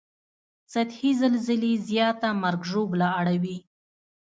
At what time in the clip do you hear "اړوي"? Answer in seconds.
3.19-3.57